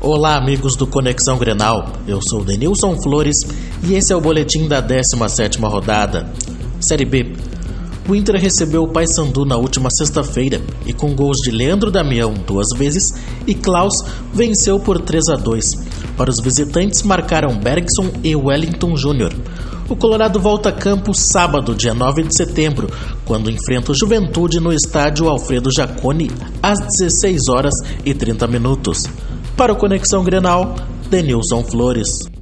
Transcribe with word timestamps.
Olá, 0.00 0.36
amigos 0.36 0.76
do 0.76 0.86
Conexão 0.86 1.36
Grenal. 1.38 1.92
Eu 2.06 2.20
sou 2.22 2.44
Denilson 2.44 2.94
Flores 3.02 3.36
e 3.82 3.94
esse 3.94 4.12
é 4.12 4.16
o 4.16 4.20
boletim 4.20 4.68
da 4.68 4.80
17ª 4.80 5.68
rodada. 5.68 6.32
Série 6.80 7.04
B. 7.04 7.32
O 8.08 8.14
Inter 8.14 8.36
recebeu 8.36 8.84
o 8.84 8.92
Paysandu 8.92 9.44
na 9.44 9.56
última 9.56 9.90
sexta-feira 9.90 10.62
e 10.86 10.92
com 10.92 11.16
gols 11.16 11.38
de 11.38 11.50
Leandro 11.50 11.90
Damião 11.90 12.32
duas 12.32 12.68
vezes 12.78 13.12
e 13.44 13.56
Klaus 13.56 14.04
venceu 14.32 14.78
por 14.78 15.00
3 15.00 15.30
a 15.30 15.34
2. 15.34 15.74
Para 16.16 16.30
os 16.30 16.38
visitantes 16.38 17.02
marcaram 17.02 17.58
Bergson 17.58 18.08
e 18.22 18.36
Wellington 18.36 18.96
Júnior. 18.96 19.34
O 19.88 19.96
Colorado 19.96 20.38
volta 20.38 20.68
a 20.68 20.72
campo 20.72 21.12
sábado, 21.12 21.74
dia 21.74 21.92
9 21.92 22.22
de 22.22 22.36
setembro, 22.36 22.88
quando 23.24 23.50
enfrenta 23.50 23.90
o 23.90 23.94
Juventude 23.94 24.60
no 24.60 24.72
estádio 24.72 25.28
Alfredo 25.28 25.72
Jaconi 25.72 26.30
às 26.62 26.78
16 26.78 27.48
horas 27.48 27.74
e 28.04 28.14
30 28.14 28.46
minutos. 28.46 29.04
Para 29.58 29.72
o 29.72 29.76
Conexão 29.76 30.22
Grenal, 30.22 30.76
Denilson 31.10 31.64
Flores. 31.64 32.37